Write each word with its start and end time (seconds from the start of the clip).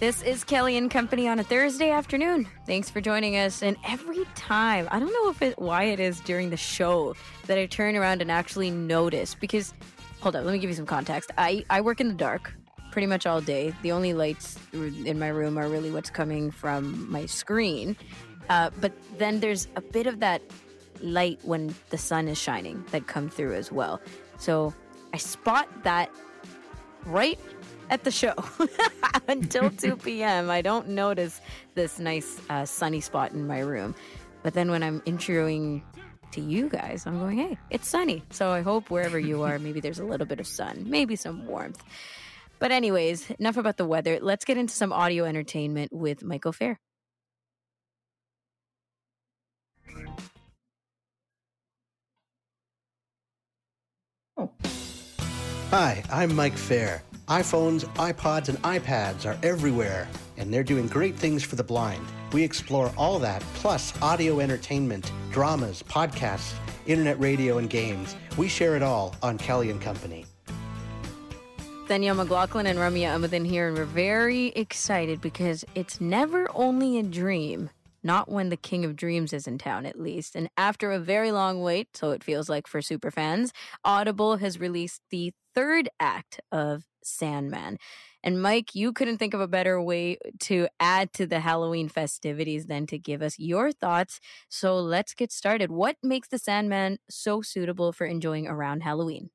This 0.00 0.22
is 0.22 0.44
Kelly 0.44 0.78
and 0.78 0.90
Company 0.90 1.28
on 1.28 1.40
a 1.40 1.42
Thursday 1.42 1.90
afternoon. 1.90 2.48
Thanks 2.64 2.88
for 2.88 3.02
joining 3.02 3.36
us. 3.36 3.62
And 3.62 3.76
every 3.86 4.24
time, 4.34 4.88
I 4.90 4.98
don't 4.98 5.12
know 5.12 5.28
if 5.28 5.42
it, 5.42 5.58
why 5.58 5.84
it 5.84 6.00
is 6.00 6.20
during 6.20 6.48
the 6.48 6.56
show 6.56 7.14
that 7.46 7.58
I 7.58 7.66
turn 7.66 7.94
around 7.94 8.22
and 8.22 8.32
actually 8.32 8.70
notice 8.70 9.34
because, 9.34 9.74
hold 10.20 10.36
up, 10.36 10.46
let 10.46 10.52
me 10.52 10.58
give 10.58 10.70
you 10.70 10.74
some 10.74 10.86
context. 10.86 11.32
I, 11.36 11.66
I 11.68 11.82
work 11.82 12.00
in 12.00 12.08
the 12.08 12.14
dark 12.14 12.50
pretty 12.92 13.08
much 13.08 13.26
all 13.26 13.42
day. 13.42 13.74
The 13.82 13.92
only 13.92 14.14
lights 14.14 14.58
in 14.72 15.18
my 15.18 15.28
room 15.28 15.58
are 15.58 15.68
really 15.68 15.90
what's 15.90 16.08
coming 16.08 16.50
from 16.50 17.12
my 17.12 17.26
screen. 17.26 17.94
Uh, 18.48 18.70
but 18.80 18.94
then 19.18 19.40
there's 19.40 19.68
a 19.76 19.82
bit 19.82 20.06
of 20.06 20.18
that 20.20 20.40
light 21.02 21.40
when 21.42 21.74
the 21.90 21.98
sun 21.98 22.26
is 22.26 22.38
shining 22.38 22.82
that 22.90 23.06
come 23.06 23.28
through 23.28 23.52
as 23.52 23.70
well. 23.70 24.00
So 24.38 24.72
I 25.12 25.18
spot 25.18 25.68
that 25.82 26.10
right 27.06 27.38
at 27.90 28.04
the 28.04 28.10
show 28.10 28.34
until 29.28 29.70
2 29.76 29.96
p.m. 29.96 30.50
I 30.50 30.62
don't 30.62 30.88
notice 30.88 31.40
this 31.74 31.98
nice 31.98 32.40
uh, 32.48 32.64
sunny 32.64 33.00
spot 33.00 33.32
in 33.32 33.46
my 33.46 33.60
room. 33.60 33.94
But 34.42 34.54
then 34.54 34.70
when 34.70 34.82
I'm 34.82 35.00
introing 35.02 35.82
to 36.32 36.40
you 36.40 36.68
guys, 36.68 37.06
I'm 37.06 37.18
going, 37.18 37.38
hey, 37.38 37.58
it's 37.70 37.88
sunny. 37.88 38.22
So 38.30 38.50
I 38.50 38.62
hope 38.62 38.90
wherever 38.90 39.18
you 39.18 39.42
are, 39.42 39.58
maybe 39.66 39.80
there's 39.80 39.98
a 39.98 40.04
little 40.04 40.26
bit 40.26 40.40
of 40.40 40.46
sun, 40.46 40.84
maybe 40.86 41.16
some 41.16 41.46
warmth. 41.46 41.82
But, 42.58 42.72
anyways, 42.72 43.30
enough 43.32 43.56
about 43.56 43.78
the 43.78 43.86
weather. 43.86 44.18
Let's 44.20 44.44
get 44.44 44.58
into 44.58 44.74
some 44.74 44.92
audio 44.92 45.24
entertainment 45.24 45.92
with 45.94 46.22
Michael 46.22 46.52
Feir. 46.52 46.78
Oh. 54.36 54.50
Hi, 55.70 56.02
I'm 56.10 56.34
Mike 56.34 56.56
Feir. 56.56 57.00
iPhones, 57.28 57.84
iPods, 57.94 58.48
and 58.48 58.60
iPads 58.62 59.24
are 59.24 59.38
everywhere, 59.44 60.08
and 60.36 60.52
they're 60.52 60.64
doing 60.64 60.88
great 60.88 61.14
things 61.14 61.44
for 61.44 61.54
the 61.54 61.62
blind. 61.62 62.04
We 62.32 62.42
explore 62.42 62.92
all 62.98 63.20
that, 63.20 63.40
plus 63.54 63.94
audio 64.02 64.40
entertainment, 64.40 65.12
dramas, 65.30 65.84
podcasts, 65.84 66.54
internet 66.86 67.20
radio, 67.20 67.58
and 67.58 67.70
games. 67.70 68.16
We 68.36 68.48
share 68.48 68.74
it 68.74 68.82
all 68.82 69.14
on 69.22 69.38
Kelly 69.38 69.70
and 69.70 69.80
Company. 69.80 70.26
Danielle 71.86 72.16
McLaughlin 72.16 72.66
and 72.66 72.76
Ramya 72.76 73.14
Amuddin 73.14 73.46
here, 73.46 73.68
and 73.68 73.76
we're 73.76 73.84
very 73.84 74.48
excited 74.56 75.20
because 75.20 75.64
it's 75.76 76.00
never 76.00 76.48
only 76.52 76.98
a 76.98 77.04
dream 77.04 77.70
not 78.02 78.30
when 78.30 78.48
the 78.48 78.56
King 78.56 78.84
of 78.84 78.96
Dreams 78.96 79.32
is 79.32 79.46
in 79.46 79.58
town, 79.58 79.86
at 79.86 80.00
least. 80.00 80.34
And 80.34 80.48
after 80.56 80.92
a 80.92 80.98
very 80.98 81.32
long 81.32 81.62
wait, 81.62 81.96
so 81.96 82.10
it 82.10 82.24
feels 82.24 82.48
like 82.48 82.66
for 82.66 82.80
superfans, 82.80 83.50
Audible 83.84 84.36
has 84.38 84.60
released 84.60 85.02
the 85.10 85.32
third 85.54 85.88
act 85.98 86.40
of 86.52 86.84
Sandman. 87.02 87.78
And 88.22 88.42
Mike, 88.42 88.74
you 88.74 88.92
couldn't 88.92 89.18
think 89.18 89.32
of 89.32 89.40
a 89.40 89.48
better 89.48 89.80
way 89.80 90.18
to 90.40 90.68
add 90.78 91.12
to 91.14 91.26
the 91.26 91.40
Halloween 91.40 91.88
festivities 91.88 92.66
than 92.66 92.86
to 92.88 92.98
give 92.98 93.22
us 93.22 93.38
your 93.38 93.72
thoughts. 93.72 94.20
So 94.48 94.76
let's 94.76 95.14
get 95.14 95.32
started. 95.32 95.70
What 95.70 95.96
makes 96.02 96.28
the 96.28 96.38
Sandman 96.38 96.98
so 97.08 97.40
suitable 97.40 97.92
for 97.92 98.06
enjoying 98.06 98.46
around 98.46 98.82
Halloween? 98.82 99.30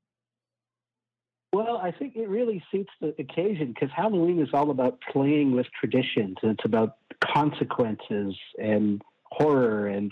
Well, 1.52 1.78
I 1.78 1.92
think 1.92 2.16
it 2.16 2.28
really 2.28 2.62
suits 2.70 2.92
the 3.00 3.16
occasion 3.18 3.74
because 3.74 3.90
Halloween 3.96 4.42
is 4.42 4.50
all 4.54 4.72
about 4.72 5.00
playing 5.12 5.56
with 5.56 5.68
traditions 5.80 6.36
and 6.42 6.52
it's 6.52 6.66
about 6.66 6.98
consequences 7.34 8.36
and 8.62 9.02
horror 9.26 9.88
and 9.88 10.12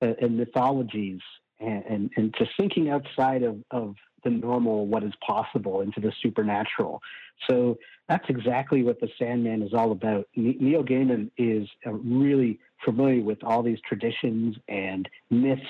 and 0.00 0.36
mythologies 0.36 1.20
and, 1.60 1.84
and, 1.84 2.10
and 2.16 2.34
just 2.36 2.50
thinking 2.58 2.90
outside 2.90 3.42
of, 3.42 3.56
of 3.70 3.94
the 4.24 4.30
normal, 4.30 4.86
what 4.86 5.04
is 5.04 5.12
possible, 5.24 5.80
into 5.80 6.00
the 6.00 6.12
supernatural. 6.22 7.00
So 7.48 7.78
that's 8.08 8.24
exactly 8.28 8.82
what 8.82 9.00
the 9.00 9.08
Sandman 9.18 9.62
is 9.62 9.72
all 9.72 9.92
about. 9.92 10.26
Neil 10.36 10.84
Gaiman 10.84 11.30
is 11.36 11.68
uh, 11.86 11.92
really 11.92 12.58
familiar 12.84 13.22
with 13.22 13.38
all 13.44 13.62
these 13.62 13.78
traditions 13.88 14.56
and 14.68 15.08
myths 15.30 15.62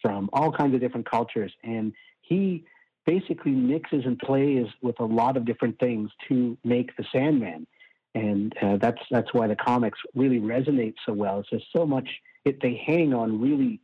from 0.00 0.30
all 0.32 0.52
kinds 0.52 0.74
of 0.74 0.80
different 0.80 1.08
cultures, 1.08 1.52
and 1.62 1.92
he 2.22 2.64
basically 3.06 3.52
mixes 3.52 4.02
and 4.04 4.18
plays 4.18 4.66
with 4.80 4.98
a 5.00 5.04
lot 5.04 5.36
of 5.36 5.44
different 5.44 5.78
things 5.78 6.10
to 6.28 6.56
make 6.64 6.96
the 6.96 7.04
Sandman 7.12 7.66
and 8.14 8.52
uh, 8.62 8.76
that's 8.76 9.00
that's 9.10 9.32
why 9.32 9.46
the 9.46 9.56
comics 9.56 9.98
really 10.14 10.40
resonate 10.40 10.94
so 11.06 11.12
well. 11.12 11.40
It's 11.40 11.50
just 11.50 11.66
so 11.74 11.86
much 11.86 12.08
it, 12.44 12.60
they 12.60 12.80
hang 12.86 13.14
on 13.14 13.40
really 13.40 13.80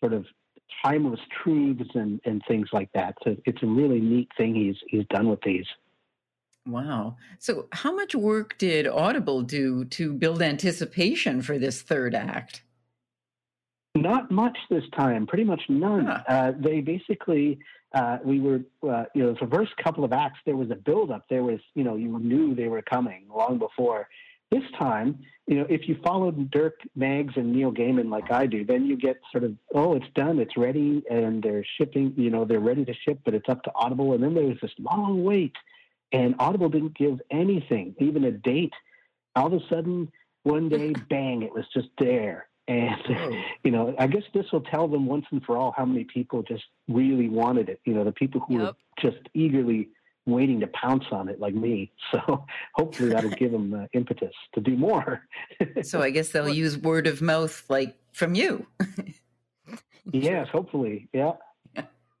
sort 0.00 0.12
of 0.12 0.26
timeless 0.84 1.20
truths 1.42 1.90
and, 1.94 2.20
and 2.24 2.42
things 2.46 2.68
like 2.72 2.90
that. 2.94 3.14
So 3.24 3.36
it's 3.44 3.62
a 3.62 3.66
really 3.66 4.00
neat 4.00 4.28
thing 4.36 4.54
he's 4.54 4.76
he's 4.88 5.06
done 5.10 5.28
with 5.28 5.40
these. 5.42 5.66
Wow. 6.66 7.16
So 7.38 7.66
how 7.72 7.94
much 7.94 8.14
work 8.14 8.58
did 8.58 8.86
Audible 8.86 9.42
do 9.42 9.84
to 9.86 10.12
build 10.12 10.42
anticipation 10.42 11.40
for 11.40 11.58
this 11.58 11.80
third 11.80 12.14
act? 12.14 12.62
Not 13.94 14.30
much 14.30 14.56
this 14.70 14.84
time, 14.96 15.26
pretty 15.26 15.44
much 15.44 15.62
none. 15.68 16.06
Huh. 16.06 16.22
Uh, 16.28 16.52
they 16.56 16.80
basically 16.80 17.58
uh, 17.94 18.18
we 18.24 18.40
were, 18.40 18.60
uh, 18.88 19.04
you 19.14 19.22
know, 19.22 19.34
the 19.40 19.46
first 19.46 19.76
couple 19.76 20.04
of 20.04 20.12
acts, 20.12 20.40
there 20.44 20.56
was 20.56 20.70
a 20.70 20.74
buildup. 20.74 21.26
There 21.28 21.42
was, 21.42 21.60
you 21.74 21.84
know, 21.84 21.96
you 21.96 22.18
knew 22.18 22.54
they 22.54 22.68
were 22.68 22.82
coming 22.82 23.24
long 23.34 23.58
before. 23.58 24.08
This 24.50 24.62
time, 24.78 25.18
you 25.46 25.56
know, 25.56 25.66
if 25.68 25.88
you 25.88 25.96
followed 26.02 26.50
Dirk 26.50 26.80
Maggs 26.96 27.34
and 27.36 27.52
Neil 27.52 27.70
Gaiman 27.70 28.08
like 28.10 28.30
I 28.30 28.46
do, 28.46 28.64
then 28.64 28.86
you 28.86 28.96
get 28.96 29.20
sort 29.30 29.44
of, 29.44 29.54
oh, 29.74 29.94
it's 29.94 30.06
done, 30.14 30.38
it's 30.38 30.56
ready, 30.56 31.02
and 31.10 31.42
they're 31.42 31.64
shipping, 31.76 32.14
you 32.16 32.30
know, 32.30 32.44
they're 32.46 32.60
ready 32.60 32.84
to 32.86 32.94
ship, 32.94 33.20
but 33.24 33.34
it's 33.34 33.48
up 33.48 33.62
to 33.64 33.72
Audible. 33.74 34.14
And 34.14 34.22
then 34.22 34.34
there 34.34 34.44
was 34.44 34.56
this 34.62 34.72
long 34.78 35.22
wait, 35.22 35.54
and 36.12 36.34
Audible 36.38 36.70
didn't 36.70 36.96
give 36.96 37.20
anything, 37.30 37.94
even 37.98 38.24
a 38.24 38.30
date. 38.30 38.72
All 39.36 39.46
of 39.48 39.52
a 39.52 39.60
sudden, 39.68 40.10
one 40.44 40.70
day, 40.70 40.94
bang, 41.10 41.42
it 41.42 41.52
was 41.52 41.66
just 41.74 41.88
there. 41.98 42.48
And 42.68 43.00
oh. 43.08 43.30
you 43.64 43.70
know, 43.70 43.94
I 43.98 44.06
guess 44.06 44.22
this 44.34 44.44
will 44.52 44.60
tell 44.60 44.86
them 44.86 45.06
once 45.06 45.24
and 45.32 45.42
for 45.42 45.56
all 45.56 45.74
how 45.76 45.84
many 45.84 46.04
people 46.04 46.42
just 46.42 46.64
really 46.86 47.28
wanted 47.28 47.68
it. 47.68 47.80
You 47.84 47.94
know, 47.94 48.04
the 48.04 48.12
people 48.12 48.40
who 48.46 48.58
yep. 48.58 48.62
were 48.62 49.10
just 49.10 49.26
eagerly 49.34 49.88
waiting 50.26 50.60
to 50.60 50.66
pounce 50.68 51.04
on 51.10 51.28
it, 51.28 51.40
like 51.40 51.54
me. 51.54 51.90
So 52.12 52.46
hopefully 52.74 53.10
that'll 53.10 53.30
give 53.30 53.52
them 53.52 53.74
uh, 53.74 53.86
impetus 53.92 54.34
to 54.54 54.60
do 54.60 54.76
more. 54.76 55.26
so 55.82 56.00
I 56.00 56.10
guess 56.10 56.30
they'll 56.30 56.48
use 56.48 56.78
word 56.78 57.06
of 57.06 57.20
mouth, 57.20 57.64
like 57.68 57.96
from 58.12 58.34
you. 58.34 58.66
yes, 60.12 60.48
hopefully, 60.50 61.08
yeah. 61.12 61.32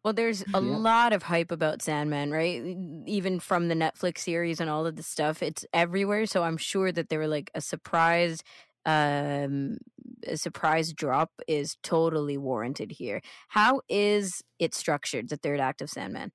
Well, 0.04 0.12
there's 0.12 0.42
a 0.42 0.46
yeah. 0.52 0.58
lot 0.60 1.12
of 1.12 1.24
hype 1.24 1.50
about 1.50 1.82
Sandman, 1.82 2.30
right? 2.30 2.62
Even 3.06 3.40
from 3.40 3.68
the 3.68 3.74
Netflix 3.74 4.18
series 4.18 4.60
and 4.60 4.70
all 4.70 4.86
of 4.86 4.96
the 4.96 5.02
stuff, 5.02 5.42
it's 5.42 5.66
everywhere. 5.74 6.24
So 6.26 6.44
I'm 6.44 6.56
sure 6.56 6.92
that 6.92 7.08
they 7.08 7.16
were 7.16 7.26
like 7.26 7.50
a 7.54 7.60
surprise 7.60 8.42
um, 8.88 8.94
a 8.94 9.78
surprise 10.36 10.92
drop 10.92 11.30
is 11.46 11.76
totally 11.82 12.36
warranted 12.36 12.92
here. 12.92 13.20
How 13.48 13.80
is 13.88 14.42
it 14.58 14.74
structured, 14.74 15.28
the 15.28 15.36
third 15.36 15.60
act 15.60 15.80
of 15.80 15.90
Sandman? 15.90 16.32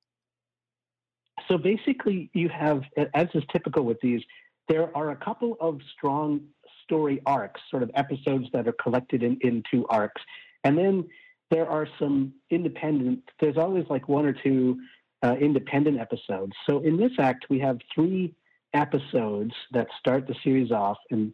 So 1.47 1.57
basically, 1.57 2.29
you 2.33 2.49
have, 2.49 2.83
as 3.13 3.27
is 3.33 3.43
typical 3.51 3.83
with 3.83 3.99
these, 4.01 4.21
there 4.69 4.95
are 4.95 5.11
a 5.11 5.15
couple 5.15 5.57
of 5.59 5.79
strong 5.95 6.41
story 6.83 7.21
arcs, 7.25 7.59
sort 7.69 7.83
of 7.83 7.91
episodes 7.95 8.45
that 8.53 8.67
are 8.67 8.75
collected 8.81 9.23
in, 9.23 9.37
into 9.41 9.85
arcs. 9.89 10.21
And 10.63 10.77
then 10.77 11.07
there 11.51 11.67
are 11.67 11.87
some 11.99 12.33
independent, 12.49 13.19
there's 13.39 13.57
always 13.57 13.85
like 13.89 14.07
one 14.07 14.25
or 14.25 14.33
two 14.33 14.79
uh, 15.23 15.35
independent 15.39 15.99
episodes. 15.99 16.53
So 16.67 16.79
in 16.79 16.97
this 16.97 17.11
act, 17.19 17.45
we 17.49 17.59
have 17.59 17.77
three 17.93 18.35
episodes 18.73 19.53
that 19.71 19.87
start 19.99 20.27
the 20.27 20.35
series 20.43 20.71
off. 20.71 20.97
And 21.11 21.33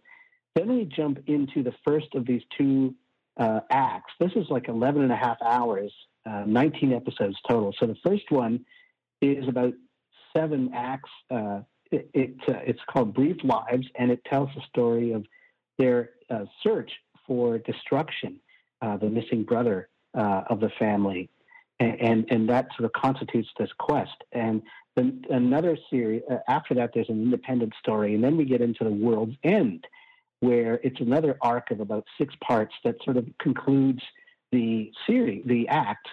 then 0.60 0.76
we 0.76 0.86
jump 0.86 1.20
into 1.28 1.64
the 1.64 1.74
first 1.86 2.08
of 2.16 2.26
these 2.26 2.42
two 2.58 2.94
uh, 3.38 3.62
acts. 3.70 4.12
This 4.20 4.32
is 4.36 4.46
like 4.50 4.68
11 4.68 5.02
and 5.02 5.12
a 5.12 5.16
half 5.16 5.38
hours, 5.42 5.92
uh, 6.26 6.44
19 6.46 6.92
episodes 6.92 7.38
total. 7.48 7.74
So 7.80 7.86
the 7.86 7.96
first 8.06 8.30
one 8.30 8.66
is 9.22 9.48
about 9.48 9.74
seven 10.36 10.72
acts. 10.76 11.10
Uh, 11.32 11.62
it, 11.92 12.10
it 12.14 12.36
uh, 12.48 12.60
it's 12.66 12.82
called 12.90 13.14
Brief 13.14 13.38
Lives, 13.44 13.88
and 13.98 14.12
it 14.12 14.24
tells 14.26 14.50
the 14.54 14.62
story 14.70 15.14
of 15.14 15.26
their 15.78 16.12
uh, 16.30 16.46
search 16.62 16.92
for 17.26 17.58
destruction, 17.60 18.40
uh, 18.82 18.98
the 18.98 19.10
missing 19.10 19.44
brother 19.44 19.88
of 20.14 20.60
the 20.60 20.70
family. 20.78 21.30
And, 21.80 22.02
and, 22.02 22.26
and 22.30 22.50
that 22.50 22.68
sort 22.78 22.84
of 22.84 22.92
constitutes 22.92 23.48
this 23.58 23.70
quest. 23.80 24.24
And 24.34 24.62
then 24.98 25.24
another 25.30 25.78
series 25.90 26.24
after 26.50 26.74
that, 26.74 26.92
there's 26.94 27.08
an 27.08 27.22
independent 27.22 27.74
story, 27.80 28.16
and 28.16 28.22
then 28.22 28.36
we 28.36 28.44
get 28.44 28.60
into 28.60 28.84
the 28.84 28.90
world's 28.90 29.38
end, 29.44 29.88
where 30.40 30.80
it's 30.84 31.00
another 31.02 31.38
arc 31.42 31.72
of 31.72 31.80
about 31.80 32.06
six 32.18 32.34
parts 32.46 32.74
that 32.84 32.96
sort 33.04 33.18
of 33.18 33.28
concludes 33.40 34.02
the 34.52 34.92
series, 35.06 35.44
the 35.46 35.68
act, 35.68 36.08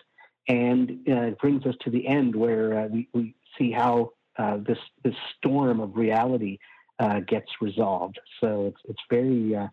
and 0.49 1.09
uh, 1.11 1.31
brings 1.41 1.65
us 1.67 1.75
to 1.83 1.91
the 1.91 2.07
end 2.07 2.35
where 2.35 2.79
uh, 2.79 2.89
we, 2.89 3.09
we 3.13 3.35
see 3.59 3.73
how 3.73 4.13
uh, 4.39 4.59
this 4.59 4.79
this 5.03 5.15
storm 5.39 5.81
of 5.81 5.97
reality 5.97 6.59
uh, 6.99 7.21
gets 7.21 7.51
resolved. 7.61 8.19
So 8.41 8.67
it's 8.67 8.81
it's 8.85 9.03
very 9.11 9.55
uh, 9.55 9.69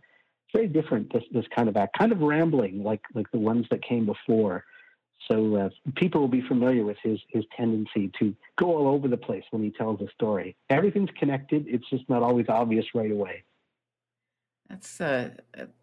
very 0.54 0.68
different 0.68 1.12
this 1.12 1.24
this 1.32 1.46
kind 1.56 1.68
of 1.68 1.78
act, 1.78 1.98
kind 1.98 2.12
of 2.12 2.20
rambling 2.20 2.84
like 2.84 3.02
like 3.14 3.30
the 3.32 3.40
ones 3.40 3.66
that 3.72 3.84
came 3.84 4.06
before. 4.06 4.64
So 5.30 5.56
uh, 5.56 5.70
people 5.96 6.22
will 6.22 6.28
be 6.28 6.42
familiar 6.42 6.84
with 6.84 6.98
his 7.04 7.20
his 7.30 7.44
tendency 7.56 8.12
to 8.20 8.36
go 8.58 8.76
all 8.76 8.88
over 8.88 9.08
the 9.08 9.18
place 9.18 9.44
when 9.52 9.64
he 9.64 9.72
tells 9.72 10.02
a 10.02 10.08
story. 10.14 10.56
Everything's 10.70 11.12
connected. 11.18 11.66
It's 11.68 11.90
just 11.90 12.10
not 12.10 12.24
always 12.24 12.48
obvious 12.50 12.86
right 12.94 13.12
away. 13.12 13.44
That's 14.84 15.00
uh, 15.00 15.30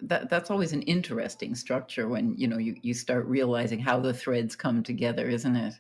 that 0.02 0.28
that's 0.28 0.50
always 0.50 0.74
an 0.74 0.82
interesting 0.82 1.54
structure 1.54 2.06
when 2.06 2.34
you 2.36 2.46
know 2.46 2.58
you, 2.58 2.76
you 2.82 2.92
start 2.92 3.24
realizing 3.26 3.78
how 3.78 3.98
the 3.98 4.12
threads 4.12 4.54
come 4.54 4.82
together, 4.82 5.26
isn't 5.26 5.56
it? 5.56 5.74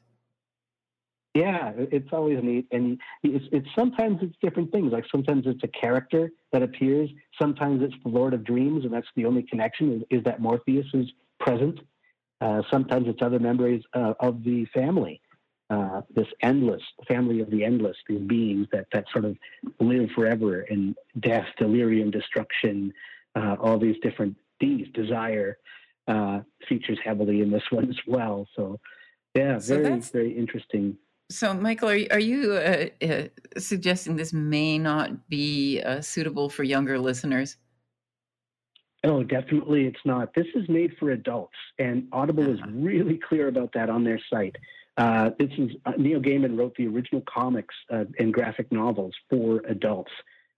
Yeah, 1.34 1.72
it's 1.76 2.08
always 2.12 2.42
neat, 2.42 2.66
and 2.72 2.98
it's, 3.22 3.44
it's 3.52 3.68
sometimes 3.78 4.20
it's 4.22 4.34
different 4.42 4.72
things. 4.72 4.90
Like 4.90 5.04
sometimes 5.12 5.44
it's 5.46 5.62
a 5.62 5.68
character 5.68 6.30
that 6.52 6.62
appears. 6.62 7.10
Sometimes 7.40 7.82
it's 7.82 7.94
the 8.02 8.08
Lord 8.08 8.32
of 8.32 8.42
Dreams, 8.42 8.84
and 8.84 8.92
that's 8.92 9.06
the 9.16 9.26
only 9.26 9.42
connection 9.42 9.92
is, 9.92 10.18
is 10.18 10.24
that 10.24 10.40
Morpheus 10.40 10.86
is 10.94 11.06
present. 11.40 11.78
Uh, 12.40 12.62
sometimes 12.72 13.06
it's 13.06 13.20
other 13.20 13.38
members 13.38 13.82
uh, 13.92 14.14
of 14.20 14.42
the 14.44 14.64
family. 14.72 15.20
Uh, 15.70 16.00
this 16.14 16.26
endless 16.42 16.82
family 17.06 17.40
of 17.40 17.50
the 17.50 17.64
endless, 17.64 17.96
these 18.08 18.20
beings 18.20 18.66
that 18.72 18.86
that 18.92 19.04
sort 19.12 19.24
of 19.24 19.36
live 19.78 20.08
forever 20.16 20.62
in 20.62 20.94
death, 21.20 21.46
delirium, 21.58 22.10
destruction, 22.10 22.92
uh, 23.36 23.54
all 23.60 23.78
these 23.78 23.96
different 24.02 24.36
these 24.58 24.88
desire 24.94 25.58
uh, 26.08 26.40
features 26.68 26.98
heavily 27.04 27.40
in 27.40 27.50
this 27.50 27.62
one 27.70 27.88
as 27.88 27.98
well. 28.06 28.46
So, 28.56 28.80
yeah, 29.34 29.58
so 29.58 29.80
very 29.80 30.00
very 30.00 30.36
interesting 30.36 30.96
so, 31.30 31.54
Michael, 31.54 31.90
are 31.90 31.96
you, 31.96 32.08
are 32.10 32.18
you 32.18 32.52
uh, 32.54 32.86
uh, 33.02 33.22
suggesting 33.56 34.16
this 34.16 34.32
may 34.32 34.78
not 34.78 35.28
be 35.28 35.80
uh, 35.80 36.00
suitable 36.00 36.48
for 36.48 36.64
younger 36.64 36.98
listeners? 36.98 37.56
Oh, 39.02 39.22
definitely 39.22 39.86
it's 39.86 40.04
not. 40.04 40.34
This 40.34 40.46
is 40.54 40.68
made 40.68 40.96
for 40.98 41.10
adults, 41.10 41.56
and 41.78 42.06
Audible 42.12 42.44
uh-huh. 42.44 42.52
is 42.52 42.60
really 42.70 43.18
clear 43.18 43.48
about 43.48 43.72
that 43.74 43.88
on 43.88 44.04
their 44.04 44.20
site. 44.30 44.56
Uh, 44.96 45.30
this 45.38 45.50
is 45.56 45.70
uh, 45.86 45.92
Neil 45.96 46.20
Gaiman 46.20 46.58
wrote 46.58 46.74
the 46.76 46.86
original 46.86 47.22
comics 47.22 47.74
uh, 47.90 48.04
and 48.18 48.34
graphic 48.34 48.70
novels 48.70 49.14
for 49.30 49.62
adults. 49.66 50.12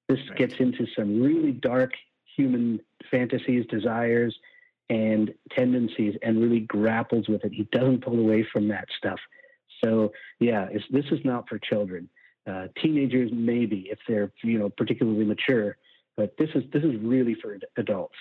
This 0.08 0.18
right. 0.28 0.38
gets 0.38 0.54
into 0.56 0.86
some 0.96 1.22
really 1.22 1.52
dark 1.52 1.92
human 2.36 2.80
fantasies, 3.10 3.66
desires, 3.66 4.36
and 4.90 5.32
tendencies, 5.56 6.16
and 6.22 6.40
really 6.40 6.60
grapples 6.60 7.28
with 7.28 7.44
it. 7.44 7.52
He 7.52 7.68
doesn't 7.70 8.04
pull 8.04 8.18
away 8.18 8.44
from 8.52 8.68
that 8.68 8.88
stuff. 8.98 9.20
So 9.84 10.12
yeah, 10.40 10.68
this 10.90 11.04
is 11.12 11.20
not 11.24 11.48
for 11.48 11.58
children. 11.58 12.08
Uh, 12.44 12.66
teenagers 12.82 13.30
maybe 13.32 13.86
if 13.90 14.00
they're 14.08 14.32
you 14.42 14.58
know 14.58 14.68
particularly 14.68 15.24
mature, 15.24 15.76
but 16.16 16.34
this 16.38 16.50
is 16.54 16.64
this 16.72 16.82
is 16.82 16.96
really 17.00 17.34
for 17.34 17.58
adults. 17.76 18.16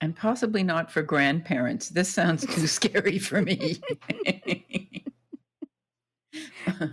And 0.00 0.14
possibly 0.14 0.62
not 0.62 0.90
for 0.90 1.02
grandparents. 1.02 1.88
This 1.88 2.08
sounds 2.08 2.44
too 2.46 2.66
scary 2.68 3.18
for 3.18 3.40
me. 3.42 3.80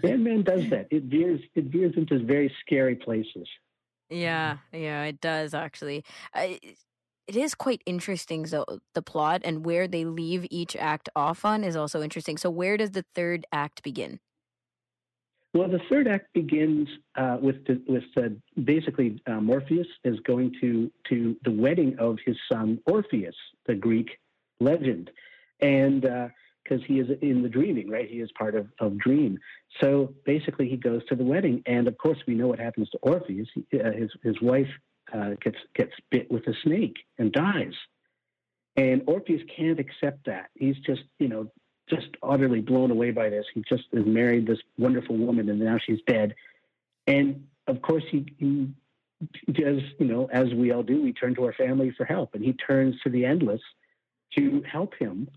Sandman 0.01 0.43
does 0.43 0.69
that. 0.69 0.87
It 0.91 1.03
veers 1.03 1.41
it 1.55 1.65
veers 1.65 1.93
into 1.97 2.19
very 2.19 2.53
scary 2.61 2.95
places. 2.95 3.47
Yeah, 4.09 4.57
yeah, 4.73 5.03
it 5.03 5.21
does 5.21 5.53
actually. 5.53 6.03
I, 6.33 6.59
it 7.27 7.35
is 7.35 7.55
quite 7.55 7.81
interesting. 7.85 8.45
So 8.45 8.65
the 8.93 9.01
plot 9.01 9.41
and 9.45 9.65
where 9.65 9.87
they 9.87 10.05
leave 10.05 10.45
each 10.51 10.75
act 10.75 11.07
off 11.15 11.45
on 11.45 11.63
is 11.63 11.75
also 11.75 12.01
interesting. 12.01 12.37
So 12.37 12.49
where 12.49 12.77
does 12.77 12.91
the 12.91 13.05
third 13.15 13.45
act 13.53 13.83
begin? 13.83 14.19
Well, 15.53 15.67
the 15.67 15.81
third 15.89 16.07
act 16.07 16.33
begins 16.33 16.87
uh, 17.15 17.37
with 17.41 17.57
with 17.85 18.03
uh, 18.15 18.29
basically 18.63 19.21
uh, 19.27 19.41
Morpheus 19.41 19.87
is 20.05 20.17
going 20.21 20.55
to 20.61 20.89
to 21.09 21.35
the 21.43 21.51
wedding 21.51 21.97
of 21.99 22.19
his 22.25 22.37
son 22.49 22.79
Orpheus, 22.85 23.35
the 23.65 23.75
Greek 23.75 24.17
legend, 24.61 25.11
and 25.59 26.01
because 26.01 26.81
uh, 26.81 26.85
he 26.87 26.99
is 26.99 27.09
in 27.21 27.43
the 27.43 27.49
dreaming, 27.49 27.89
right? 27.89 28.09
He 28.09 28.21
is 28.21 28.29
part 28.37 28.55
of, 28.55 28.67
of 28.79 28.97
dream. 28.97 29.37
So 29.81 30.13
basically, 30.25 30.69
he 30.69 30.77
goes 30.77 31.01
to 31.09 31.15
the 31.17 31.25
wedding, 31.25 31.63
and 31.65 31.85
of 31.89 31.97
course, 31.97 32.19
we 32.25 32.33
know 32.33 32.47
what 32.47 32.59
happens 32.59 32.89
to 32.91 32.97
Orpheus. 33.01 33.49
He, 33.53 33.81
uh, 33.81 33.91
his 33.91 34.09
his 34.23 34.41
wife 34.41 34.69
uh, 35.13 35.31
gets 35.41 35.57
gets 35.75 35.93
bit 36.11 36.31
with 36.31 36.47
a 36.47 36.53
snake 36.63 36.95
and 37.17 37.29
dies. 37.31 37.73
And 38.77 39.03
Orpheus 39.05 39.41
can't 39.53 39.79
accept 39.79 40.25
that. 40.27 40.49
He's 40.55 40.77
just, 40.85 41.01
you 41.19 41.27
know, 41.27 41.51
just 41.91 42.07
utterly 42.23 42.61
blown 42.61 42.91
away 42.91 43.11
by 43.11 43.29
this. 43.29 43.45
He 43.53 43.63
just 43.67 43.83
has 43.93 44.05
married 44.05 44.47
this 44.47 44.59
wonderful 44.77 45.17
woman, 45.17 45.49
and 45.49 45.59
now 45.59 45.77
she's 45.85 45.99
dead. 46.07 46.33
And 47.07 47.47
of 47.67 47.81
course, 47.81 48.03
he, 48.09 48.25
he 48.37 48.73
does, 49.51 49.81
you 49.99 50.05
know, 50.05 50.29
as 50.31 50.53
we 50.53 50.71
all 50.71 50.83
do, 50.83 51.01
we 51.01 51.13
turn 51.13 51.35
to 51.35 51.45
our 51.45 51.53
family 51.53 51.91
for 51.95 52.05
help, 52.05 52.33
and 52.33 52.43
he 52.43 52.53
turns 52.53 52.95
to 53.03 53.09
the 53.09 53.25
endless 53.25 53.61
to 54.37 54.63
help 54.71 54.93
him. 54.97 55.27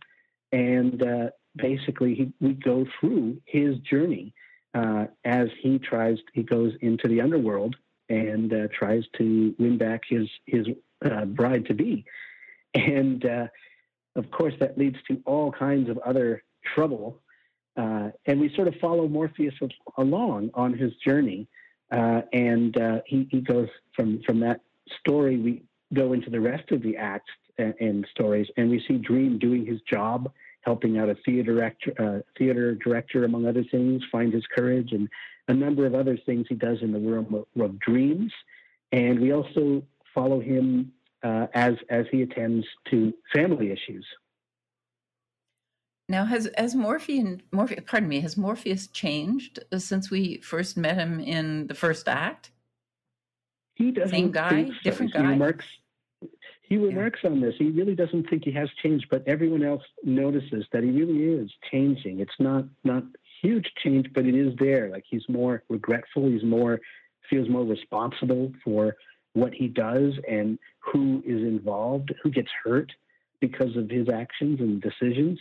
And 0.52 1.02
uh, 1.02 1.30
basically, 1.56 2.14
he, 2.14 2.32
we 2.40 2.54
go 2.54 2.86
through 2.98 3.40
his 3.44 3.78
journey 3.78 4.34
uh, 4.74 5.06
as 5.24 5.48
he 5.60 5.78
tries. 5.78 6.18
He 6.32 6.42
goes 6.42 6.72
into 6.80 7.08
the 7.08 7.20
underworld 7.20 7.76
and 8.08 8.52
uh, 8.52 8.68
tries 8.76 9.04
to 9.18 9.54
win 9.58 9.78
back 9.78 10.02
his 10.08 10.28
his 10.46 10.66
uh, 11.04 11.24
bride 11.24 11.66
to 11.66 11.74
be, 11.74 12.04
and 12.74 13.24
uh, 13.24 13.46
of 14.16 14.30
course 14.30 14.54
that 14.60 14.78
leads 14.78 14.96
to 15.08 15.20
all 15.26 15.52
kinds 15.52 15.88
of 15.88 15.98
other 15.98 16.42
trouble. 16.74 17.20
Uh, 17.76 18.10
and 18.26 18.40
we 18.40 18.54
sort 18.54 18.68
of 18.68 18.74
follow 18.80 19.08
Morpheus 19.08 19.54
along 19.98 20.50
on 20.54 20.72
his 20.72 20.92
journey, 21.04 21.48
uh, 21.90 22.22
and 22.32 22.76
uh, 22.76 23.00
he, 23.06 23.26
he 23.30 23.40
goes 23.40 23.68
from 23.96 24.22
from 24.24 24.40
that 24.40 24.60
story. 25.00 25.38
We 25.38 25.62
go 25.92 26.12
into 26.12 26.30
the 26.30 26.40
rest 26.40 26.70
of 26.70 26.82
the 26.82 26.96
acts 26.96 27.30
and, 27.58 27.74
and 27.80 28.06
stories, 28.12 28.46
and 28.56 28.70
we 28.70 28.84
see 28.86 28.98
Dream 28.98 29.38
doing 29.38 29.66
his 29.66 29.80
job 29.90 30.30
helping 30.64 30.98
out 30.98 31.08
a 31.08 31.16
theater 31.26 31.52
director, 31.52 31.92
uh, 31.98 32.20
theater 32.38 32.74
director, 32.76 33.24
among 33.24 33.46
other 33.46 33.64
things, 33.70 34.02
find 34.10 34.32
his 34.32 34.44
courage, 34.46 34.92
and 34.92 35.08
a 35.48 35.54
number 35.54 35.86
of 35.86 35.94
other 35.94 36.16
things 36.24 36.46
he 36.48 36.54
does 36.54 36.78
in 36.80 36.92
the 36.92 36.98
realm 36.98 37.34
of, 37.34 37.60
of 37.60 37.78
dreams. 37.80 38.32
And 38.92 39.20
we 39.20 39.32
also 39.32 39.82
follow 40.14 40.40
him 40.40 40.92
uh, 41.24 41.46
as 41.54 41.74
as 41.88 42.06
he 42.12 42.22
attends 42.22 42.66
to 42.90 43.12
family 43.34 43.72
issues. 43.72 44.06
Now, 46.08 46.26
has 46.26 46.50
has 46.56 46.74
Morpheus, 46.74 47.40
Morpheus, 47.50 47.80
pardon 47.86 48.08
me, 48.08 48.20
has 48.20 48.36
Morpheus 48.36 48.86
changed 48.88 49.58
since 49.78 50.10
we 50.10 50.38
first 50.38 50.76
met 50.76 50.96
him 50.96 51.18
in 51.18 51.66
the 51.66 51.74
first 51.74 52.08
act? 52.08 52.50
He 53.74 53.90
doesn't. 53.90 54.10
Same 54.10 54.30
guy, 54.30 54.66
so. 54.66 54.72
different 54.84 55.12
he 55.12 55.18
guy. 55.18 55.30
Remarks, 55.30 55.64
he 56.62 56.76
remarks 56.76 57.20
yeah. 57.24 57.30
on 57.30 57.40
this. 57.40 57.54
He 57.58 57.70
really 57.70 57.94
doesn't 57.94 58.28
think 58.28 58.44
he 58.44 58.52
has 58.52 58.68
changed, 58.82 59.06
but 59.10 59.26
everyone 59.26 59.64
else 59.64 59.82
notices 60.04 60.66
that 60.72 60.82
he 60.82 60.90
really 60.90 61.42
is 61.42 61.50
changing. 61.70 62.20
It's 62.20 62.38
not 62.38 62.66
not 62.84 63.04
huge 63.40 63.72
change, 63.82 64.10
but 64.14 64.26
it 64.26 64.34
is 64.34 64.54
there. 64.58 64.90
Like 64.90 65.04
he's 65.08 65.24
more 65.28 65.62
regretful. 65.70 66.28
He's 66.28 66.44
more 66.44 66.80
feels 67.30 67.48
more 67.48 67.64
responsible 67.64 68.52
for 68.62 68.94
what 69.34 69.52
he 69.52 69.68
does 69.68 70.14
and 70.28 70.58
who 70.78 71.22
is 71.26 71.42
involved, 71.42 72.12
who 72.22 72.30
gets 72.30 72.48
hurt 72.64 72.90
because 73.40 73.76
of 73.76 73.90
his 73.90 74.08
actions 74.08 74.60
and 74.60 74.80
decisions. 74.80 75.38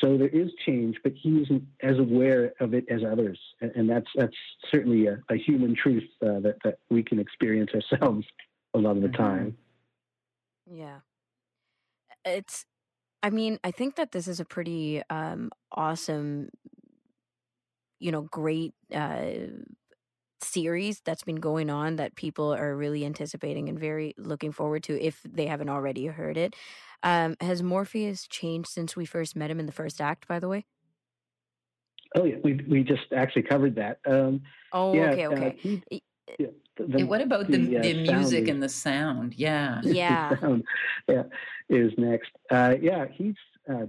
So 0.00 0.16
there 0.16 0.28
is 0.28 0.50
change, 0.64 0.96
but 1.02 1.12
he 1.20 1.42
isn't 1.42 1.64
as 1.82 1.98
aware 1.98 2.52
of 2.60 2.72
it 2.72 2.84
as 2.88 3.00
others, 3.10 3.38
and 3.60 3.90
that's 3.90 4.06
that's 4.14 4.36
certainly 4.70 5.06
a, 5.08 5.20
a 5.28 5.36
human 5.36 5.74
truth 5.74 6.08
uh, 6.22 6.38
that 6.40 6.56
that 6.62 6.78
we 6.88 7.02
can 7.02 7.18
experience 7.18 7.70
ourselves 7.74 8.24
a 8.74 8.78
lot 8.78 8.96
of 8.96 9.02
the 9.02 9.08
mm-hmm. 9.08 9.22
time. 9.22 9.56
Yeah, 10.70 10.98
it's. 12.24 12.64
I 13.24 13.30
mean, 13.30 13.58
I 13.64 13.72
think 13.72 13.96
that 13.96 14.12
this 14.12 14.28
is 14.28 14.38
a 14.38 14.44
pretty 14.44 15.02
um, 15.10 15.50
awesome 15.72 16.50
you 18.00 18.12
know, 18.12 18.22
great 18.22 18.74
uh, 18.94 19.30
series 20.40 21.00
that's 21.04 21.24
been 21.24 21.36
going 21.36 21.70
on 21.70 21.96
that 21.96 22.14
people 22.14 22.54
are 22.54 22.76
really 22.76 23.04
anticipating 23.04 23.68
and 23.68 23.78
very 23.78 24.14
looking 24.16 24.52
forward 24.52 24.82
to 24.84 25.00
if 25.00 25.20
they 25.24 25.46
haven't 25.46 25.68
already 25.68 26.06
heard 26.06 26.36
it. 26.36 26.54
Um, 27.02 27.36
has 27.40 27.62
Morpheus 27.62 28.26
changed 28.26 28.68
since 28.68 28.96
we 28.96 29.04
first 29.04 29.36
met 29.36 29.50
him 29.50 29.60
in 29.60 29.66
the 29.66 29.72
first 29.72 30.00
act, 30.00 30.26
by 30.26 30.38
the 30.38 30.48
way? 30.48 30.66
Oh, 32.16 32.24
yeah. 32.24 32.36
We, 32.42 32.60
we 32.68 32.82
just 32.82 33.12
actually 33.14 33.42
covered 33.42 33.76
that. 33.76 33.98
Um, 34.06 34.42
oh, 34.72 34.94
yeah, 34.94 35.10
okay, 35.10 35.26
okay. 35.26 35.46
Uh, 35.46 35.50
he, 35.90 36.02
yeah, 36.38 36.46
the, 36.76 37.04
what 37.04 37.20
about 37.20 37.46
the, 37.48 37.58
the, 37.58 37.78
uh, 37.78 37.82
the 37.82 37.94
music 38.12 38.44
is, 38.44 38.48
and 38.48 38.62
the 38.62 38.68
sound? 38.68 39.34
Yeah. 39.34 39.80
Yeah. 39.84 40.36
sound, 40.40 40.64
yeah, 41.08 41.24
is 41.68 41.92
next. 41.96 42.30
Uh, 42.50 42.74
yeah, 42.80 43.06
he's 43.10 43.34
uh, 43.70 43.86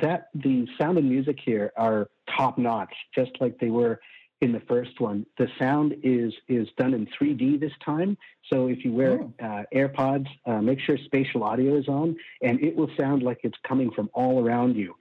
that 0.00 0.28
the 0.34 0.66
sound 0.78 0.98
and 0.98 1.08
music 1.08 1.38
here 1.44 1.72
are 1.76 2.08
top 2.36 2.58
notch, 2.58 2.94
just 3.14 3.32
like 3.40 3.58
they 3.58 3.70
were 3.70 4.00
in 4.42 4.50
the 4.50 4.60
first 4.68 5.00
one. 5.00 5.24
The 5.38 5.46
sound 5.58 5.94
is 6.02 6.34
is 6.48 6.68
done 6.76 6.92
in 6.92 7.06
3D 7.06 7.60
this 7.60 7.72
time. 7.82 8.18
So 8.52 8.66
if 8.66 8.84
you 8.84 8.92
wear 8.92 9.20
oh. 9.20 9.32
uh, 9.42 9.62
AirPods, 9.72 10.26
uh, 10.44 10.60
make 10.60 10.80
sure 10.80 10.98
spatial 11.04 11.44
audio 11.44 11.78
is 11.78 11.88
on, 11.88 12.16
and 12.42 12.60
it 12.60 12.76
will 12.76 12.90
sound 12.98 13.22
like 13.22 13.38
it's 13.44 13.56
coming 13.66 13.90
from 13.92 14.10
all 14.12 14.44
around 14.44 14.76
you. 14.76 14.94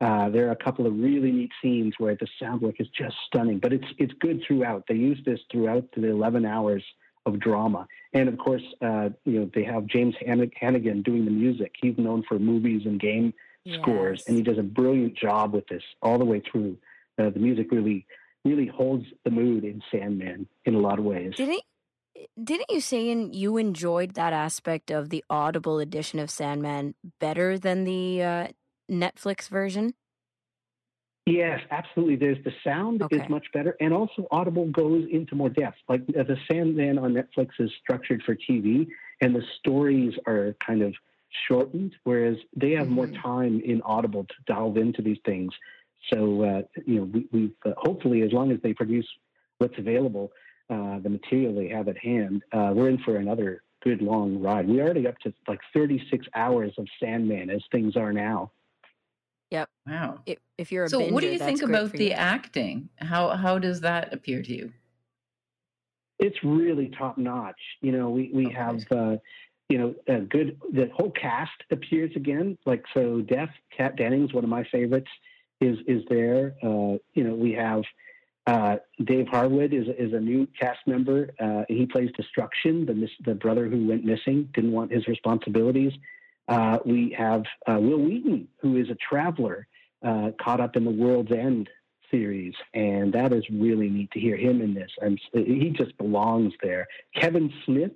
Uh, 0.00 0.28
there 0.28 0.48
are 0.48 0.52
a 0.52 0.64
couple 0.64 0.86
of 0.86 0.98
really 0.98 1.32
neat 1.32 1.50
scenes 1.62 1.94
where 1.98 2.16
the 2.16 2.26
sound 2.40 2.60
work 2.60 2.76
is 2.80 2.88
just 2.88 3.16
stunning, 3.26 3.58
but 3.60 3.72
it's 3.72 3.86
it's 3.98 4.12
good 4.20 4.42
throughout. 4.46 4.84
They 4.88 4.96
use 4.96 5.20
this 5.24 5.40
throughout 5.50 5.84
the 5.96 6.10
11 6.10 6.44
hours 6.44 6.84
of 7.24 7.38
drama, 7.38 7.86
and 8.12 8.28
of 8.28 8.36
course, 8.36 8.62
uh, 8.82 9.10
you 9.24 9.40
know 9.40 9.50
they 9.54 9.64
have 9.64 9.86
James 9.86 10.16
Hannigan 10.26 11.02
doing 11.02 11.24
the 11.24 11.30
music. 11.30 11.72
He's 11.80 11.96
known 11.98 12.24
for 12.28 12.38
movies 12.40 12.82
and 12.84 12.98
game 12.98 13.32
yes. 13.62 13.80
scores, 13.80 14.24
and 14.26 14.36
he 14.36 14.42
does 14.42 14.58
a 14.58 14.62
brilliant 14.62 15.16
job 15.16 15.52
with 15.52 15.68
this 15.68 15.82
all 16.02 16.18
the 16.18 16.24
way 16.24 16.40
through. 16.40 16.76
Uh, 17.18 17.30
the 17.30 17.40
music 17.40 17.72
really, 17.72 18.06
really 18.48 18.66
holds 18.66 19.04
the 19.24 19.30
mood 19.30 19.64
in 19.64 19.82
Sandman 19.90 20.46
in 20.64 20.74
a 20.74 20.78
lot 20.78 20.98
of 20.98 21.04
ways. 21.04 21.32
Did 21.36 21.48
he? 21.50 21.62
didn't 22.42 22.70
you 22.70 22.80
say 22.80 23.10
in 23.10 23.32
you 23.32 23.56
enjoyed 23.58 24.14
that 24.14 24.32
aspect 24.32 24.90
of 24.90 25.10
the 25.10 25.24
Audible 25.30 25.78
edition 25.78 26.18
of 26.18 26.30
Sandman 26.30 26.94
better 27.20 27.58
than 27.58 27.84
the 27.84 28.22
uh, 28.22 28.46
Netflix 28.90 29.48
version? 29.48 29.94
Yes, 31.26 31.60
absolutely. 31.70 32.16
There's 32.16 32.42
the 32.44 32.52
sound 32.64 33.02
Okay. 33.02 33.16
is 33.16 33.28
much 33.28 33.46
better, 33.52 33.76
and 33.80 33.92
also 33.92 34.26
Audible 34.30 34.66
goes 34.70 35.04
into 35.12 35.34
more 35.34 35.50
depth. 35.50 35.76
Like 35.88 36.02
uh, 36.18 36.22
the 36.22 36.38
Sandman 36.50 36.98
on 36.98 37.12
Netflix 37.12 37.50
is 37.58 37.70
structured 37.82 38.22
for 38.24 38.34
TV, 38.34 38.88
and 39.20 39.34
the 39.34 39.42
stories 39.58 40.14
are 40.26 40.56
kind 40.66 40.80
of 40.82 40.94
shortened, 41.46 41.94
whereas 42.04 42.36
they 42.56 42.72
have 42.72 42.88
more 42.88 43.06
Mhm. 43.08 43.22
time 43.22 43.60
in 43.60 43.82
Audible 43.82 44.24
to 44.24 44.34
delve 44.46 44.78
into 44.78 45.02
these 45.02 45.18
things. 45.26 45.52
So 46.12 46.42
uh, 46.42 46.62
you 46.86 46.96
know, 46.96 47.04
we, 47.04 47.26
we've 47.32 47.52
uh, 47.64 47.72
hopefully, 47.76 48.22
as 48.22 48.32
long 48.32 48.50
as 48.52 48.58
they 48.62 48.72
produce 48.72 49.06
what's 49.58 49.78
available, 49.78 50.32
uh, 50.70 50.98
the 51.00 51.08
material 51.08 51.54
they 51.54 51.68
have 51.68 51.88
at 51.88 51.98
hand, 51.98 52.42
uh, 52.52 52.72
we're 52.74 52.88
in 52.88 52.98
for 52.98 53.16
another 53.16 53.62
good 53.82 54.02
long 54.02 54.40
ride. 54.40 54.68
We're 54.68 54.84
already 54.84 55.06
up 55.06 55.18
to 55.20 55.32
like 55.46 55.60
36 55.74 56.26
hours 56.34 56.72
of 56.78 56.86
Sandman 57.00 57.50
as 57.50 57.62
things 57.72 57.96
are 57.96 58.12
now. 58.12 58.50
Yep. 59.50 59.70
Wow. 59.86 60.20
If, 60.26 60.38
if 60.58 60.70
you're 60.72 60.84
a 60.84 60.88
So, 60.88 61.00
what 61.00 61.22
do 61.22 61.28
you 61.28 61.38
that's 61.38 61.60
think 61.60 61.62
about 61.62 61.92
the 61.92 62.06
you. 62.06 62.10
acting? 62.12 62.88
How 62.96 63.30
how 63.36 63.58
does 63.58 63.80
that 63.80 64.12
appear 64.12 64.42
to 64.42 64.52
you? 64.54 64.72
it's 66.18 66.36
really 66.42 66.90
top 66.98 67.16
notch. 67.18 67.60
You 67.80 67.92
know, 67.92 68.10
we 68.10 68.30
we 68.34 68.46
Okay. 68.46 68.54
have 68.54 68.80
uh, 68.90 69.16
you 69.68 69.78
know 69.78 69.94
a 70.08 70.20
good. 70.20 70.60
The 70.72 70.90
whole 70.94 71.10
cast 71.12 71.52
appears 71.70 72.10
again. 72.16 72.58
Like 72.66 72.84
so, 72.94 73.20
Death 73.20 73.50
Kat 73.76 73.96
Dennings, 73.96 74.32
one 74.32 74.44
of 74.44 74.50
my 74.50 74.64
favorites, 74.70 75.10
is 75.60 75.78
is 75.86 76.02
there. 76.08 76.54
Uh, 76.62 76.98
you 77.14 77.24
know, 77.24 77.34
we 77.34 77.52
have 77.52 77.82
uh, 78.46 78.76
Dave 79.04 79.26
Harewood 79.30 79.72
is 79.72 79.86
is 79.98 80.12
a 80.12 80.20
new 80.20 80.46
cast 80.58 80.80
member. 80.86 81.30
Uh, 81.38 81.64
he 81.68 81.86
plays 81.86 82.10
Destruction, 82.16 82.86
the 82.86 82.94
miss, 82.94 83.10
the 83.24 83.34
brother 83.34 83.68
who 83.68 83.86
went 83.86 84.04
missing, 84.04 84.48
didn't 84.54 84.72
want 84.72 84.92
his 84.92 85.06
responsibilities. 85.06 85.92
Uh, 86.48 86.78
we 86.86 87.14
have 87.16 87.42
uh, 87.66 87.78
Wil 87.78 87.98
Wheaton, 87.98 88.48
who 88.60 88.76
is 88.76 88.88
a 88.88 88.96
traveler 88.96 89.66
uh, 90.02 90.30
caught 90.42 90.60
up 90.60 90.76
in 90.76 90.84
the 90.84 90.90
World's 90.90 91.32
End 91.32 91.68
series, 92.10 92.54
and 92.72 93.12
that 93.12 93.34
is 93.34 93.44
really 93.50 93.90
neat 93.90 94.10
to 94.12 94.20
hear 94.20 94.36
him 94.36 94.62
in 94.62 94.72
this. 94.72 94.90
And 95.02 95.20
he 95.34 95.74
just 95.76 95.96
belongs 95.98 96.54
there. 96.62 96.86
Kevin 97.14 97.52
Smith 97.66 97.92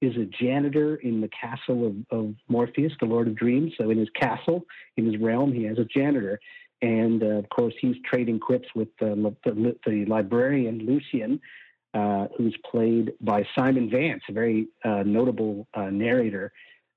is 0.00 0.16
a 0.16 0.24
janitor 0.24 0.96
in 0.96 1.20
the 1.20 1.28
castle 1.28 1.86
of, 1.86 2.18
of 2.18 2.34
Morpheus, 2.48 2.92
the 3.00 3.06
Lord 3.06 3.28
of 3.28 3.36
Dreams. 3.36 3.74
So 3.76 3.90
in 3.90 3.98
his 3.98 4.08
castle, 4.18 4.64
in 4.96 5.04
his 5.04 5.20
realm, 5.20 5.52
he 5.52 5.64
has 5.64 5.78
a 5.78 5.84
janitor. 5.84 6.40
And 6.82 7.22
uh, 7.22 7.26
of 7.26 7.48
course, 7.50 7.74
he's 7.80 7.96
trading 8.04 8.38
quips 8.38 8.68
with 8.74 8.88
the, 8.98 9.34
the, 9.44 9.76
the 9.86 10.04
librarian 10.06 10.78
Lucien, 10.78 11.40
uh, 11.92 12.26
who's 12.36 12.56
played 12.70 13.12
by 13.20 13.46
Simon 13.56 13.90
Vance, 13.90 14.22
a 14.28 14.32
very 14.32 14.68
uh, 14.84 15.02
notable 15.04 15.66
uh, 15.74 15.90
narrator. 15.90 16.52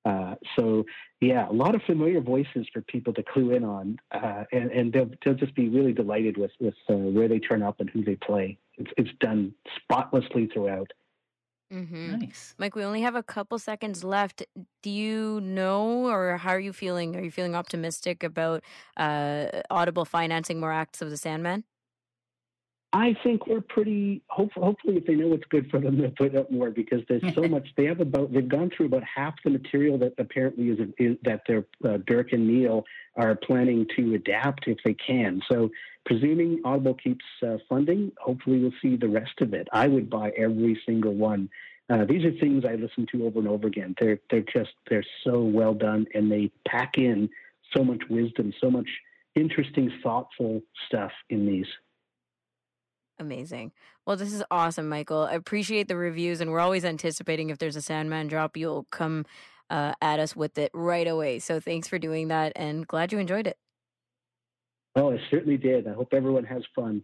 Uh, 0.06 0.36
so 0.58 0.86
yeah, 1.22 1.50
a 1.50 1.52
lot 1.52 1.76
of 1.76 1.82
familiar 1.84 2.20
voices 2.20 2.68
for 2.74 2.82
people 2.82 3.14
to 3.14 3.24
clue 3.24 3.52
in 3.52 3.64
on, 3.64 3.98
uh, 4.12 4.44
and, 4.52 4.70
and 4.72 4.94
they'll, 4.94 5.10
they'll 5.24 5.34
just 5.34 5.56
be 5.56 5.70
really 5.70 5.94
delighted 5.94 6.38
with 6.38 6.52
with 6.60 6.74
where 6.88 7.30
they 7.30 7.40
turn 7.40 7.64
up 7.64 7.80
and 7.80 7.90
who 7.90 8.04
they 8.04 8.16
play. 8.16 8.58
It's, 8.78 8.92
it's 8.98 9.10
done 9.20 9.54
spotlessly 9.82 10.48
throughout. 10.54 10.92
Hmm 11.74 12.16
Nice. 12.22 12.56
Mike, 12.58 12.76
we 12.76 12.84
only 12.84 13.02
have 13.02 13.16
a 13.16 13.24
couple 13.24 13.58
seconds 13.60 14.04
left. 14.04 14.44
Do 14.84 14.90
you 14.92 15.42
know, 15.42 16.08
or 16.08 16.38
how 16.38 16.52
are 16.52 16.60
you 16.60 16.74
feeling? 16.74 17.16
Are 17.16 17.22
you 17.22 17.32
feeling 17.32 17.56
optimistic 17.56 18.24
about 18.24 18.64
uh, 18.98 19.48
Audible 19.72 20.06
financing 20.06 20.60
more 20.60 20.72
acts 20.74 21.02
of 21.02 21.10
the 21.10 21.18
Sandman? 21.18 21.64
I 23.04 23.18
think 23.22 23.48
we're 23.48 23.60
pretty 23.60 24.22
hopeful. 24.28 24.64
Hopefully, 24.64 24.96
if 24.96 25.06
they 25.06 25.16
know 25.16 25.28
what's 25.28 25.44
good 25.50 25.70
for 25.70 25.78
them, 25.78 26.00
they'll 26.00 26.12
put 26.12 26.38
up 26.38 26.50
more 26.50 26.72
because 26.72 27.02
there's 27.10 27.36
so 27.36 27.42
much. 27.50 27.68
They 27.76 27.84
have 27.84 28.00
about 28.00 28.32
they've 28.32 28.48
gone 28.48 28.70
through 28.70 28.86
about 28.86 29.04
half 29.04 29.36
the 29.44 29.50
material 29.50 29.98
that 29.98 30.14
apparently 30.18 30.70
is, 30.70 30.80
is 30.98 31.18
that 31.24 31.42
their 31.46 31.66
uh, 31.84 31.98
Dirk 32.08 32.32
and 32.32 32.48
Neil 32.48 32.86
are 33.18 33.36
planning 33.36 33.86
to 33.98 34.14
adapt 34.14 34.70
if 34.70 34.78
they 34.86 34.94
can. 34.94 35.42
So, 35.52 35.70
presuming 36.06 36.62
Audible 36.64 36.94
keeps 36.94 37.26
uh, 37.46 37.58
funding, 37.68 38.14
hopefully 38.22 38.60
we'll 38.60 38.72
see 38.82 38.96
the 38.96 39.10
rest 39.10 39.42
of 39.42 39.54
it. 39.54 39.68
I 39.74 39.90
would 39.90 40.10
buy 40.10 40.30
every 40.38 40.82
single 40.86 41.14
one. 41.14 41.50
Uh, 41.90 42.06
these 42.06 42.24
are 42.24 42.32
things 42.32 42.64
I 42.64 42.76
listen 42.76 43.06
to 43.12 43.26
over 43.26 43.40
and 43.40 43.50
over 43.50 43.68
again. 43.68 43.96
They're 44.00 44.20
they're 44.30 44.46
just 44.54 44.76
they're 44.90 45.04
so 45.26 45.42
well 45.42 45.74
done, 45.74 46.06
and 46.14 46.32
they 46.32 46.52
pack 46.66 46.98
in 46.98 47.30
so 47.76 47.84
much 47.84 48.04
wisdom, 48.10 48.54
so 48.62 48.72
much 48.72 48.88
interesting, 49.36 49.92
thoughtful 50.02 50.62
stuff 50.88 51.12
in 51.30 51.46
these. 51.46 51.68
Amazing. 53.20 53.72
Well, 54.06 54.18
this 54.18 54.34
is 54.34 54.44
awesome, 54.50 54.90
Michael. 54.90 55.24
I 55.24 55.34
appreciate 55.34 55.88
the 55.88 55.96
reviews, 55.96 56.42
and 56.42 56.52
we're 56.52 56.60
always 56.60 56.84
anticipating 56.84 57.50
if 57.50 57.58
there's 57.60 57.76
a 57.76 57.82
Sandman 57.82 58.28
drop, 58.28 58.58
you'll 58.58 58.86
come 58.92 59.26
uh, 59.70 59.94
at 60.02 60.20
us 60.20 60.36
with 60.36 60.58
it 60.58 60.72
right 60.74 61.08
away. 61.08 61.40
So 61.40 61.60
thanks 61.60 61.88
for 61.88 62.00
doing 62.00 62.28
that, 62.30 62.54
and 62.56 62.88
glad 62.88 63.12
you 63.12 63.20
enjoyed 63.20 63.48
it. 63.48 63.58
Oh, 64.96 65.12
I 65.12 65.20
certainly 65.32 65.58
did. 65.58 65.88
I 65.88 65.94
hope 65.94 66.14
everyone 66.14 66.44
has 66.46 66.64
fun. 66.76 67.04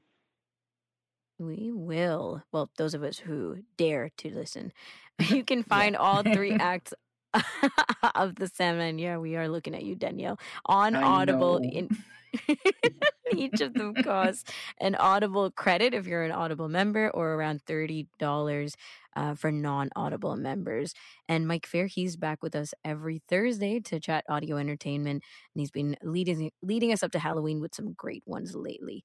We 1.39 1.71
will. 1.71 2.43
Well, 2.51 2.69
those 2.77 2.93
of 2.93 3.03
us 3.03 3.17
who 3.19 3.59
dare 3.77 4.09
to 4.17 4.29
listen. 4.29 4.73
You 5.29 5.43
can 5.43 5.63
find 5.63 5.97
all 5.97 6.23
three 6.23 6.51
acts 6.59 6.93
of 8.15 8.35
the 8.35 8.47
Sandman. 8.47 8.99
Yeah, 8.99 9.17
we 9.17 9.35
are 9.35 9.49
looking 9.49 9.75
at 9.75 9.83
you, 9.83 9.95
Danielle, 9.95 10.39
on 10.65 10.95
I 10.95 11.01
Audible. 11.01 11.59
know. 11.59 11.69
In 11.69 11.89
each 13.35 13.61
of 13.61 13.73
them 13.73 13.93
costs 13.93 14.51
an 14.79 14.95
Audible 14.95 15.51
credit 15.51 15.93
if 15.93 16.07
you're 16.07 16.23
an 16.23 16.31
Audible 16.31 16.69
member, 16.69 17.09
or 17.11 17.33
around 17.33 17.61
thirty 17.63 18.07
dollars 18.19 18.75
uh, 19.15 19.35
for 19.35 19.51
non-Audible 19.51 20.35
members. 20.37 20.93
And 21.27 21.47
Mike 21.47 21.65
Feir, 21.67 21.87
he's 21.87 22.15
back 22.17 22.41
with 22.43 22.55
us 22.55 22.73
every 22.85 23.21
Thursday 23.27 23.79
to 23.81 23.99
chat 23.99 24.25
audio 24.29 24.57
entertainment, 24.57 25.23
and 25.53 25.59
he's 25.59 25.71
been 25.71 25.95
leading 26.03 26.51
leading 26.61 26.91
us 26.91 27.03
up 27.03 27.11
to 27.11 27.19
Halloween 27.19 27.59
with 27.61 27.75
some 27.75 27.93
great 27.93 28.23
ones 28.25 28.55
lately. 28.55 29.03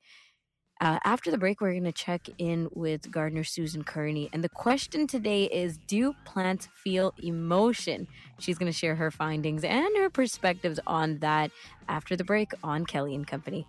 Uh, 0.81 0.99
after 1.05 1.31
the 1.31 1.39
break, 1.39 1.61
we're 1.61 1.73
going 1.73 1.85
to 1.85 1.93
check 1.93 2.29
in 2.39 2.69
with 2.73 3.11
gardener 3.11 3.45
Susan 3.45 3.85
Kearney. 3.85 4.29
And 4.33 4.43
the 4.43 4.49
question 4.49 5.07
today 5.07 5.45
is 5.45 5.79
Do 5.87 6.15
plants 6.25 6.69
feel 6.75 7.15
emotion? 7.23 8.09
She's 8.39 8.59
going 8.59 8.71
to 8.71 8.77
share 8.77 8.97
her 8.97 9.11
findings 9.11 9.65
and 9.65 9.97
her 9.97 10.11
perspectives 10.11 10.81
on 10.87 11.19
that 11.21 11.51
after 11.89 12.17
the 12.17 12.25
break 12.25 12.53
on 12.63 12.87
Kelly 12.87 13.15
and 13.15 13.27
Company. 13.27 13.67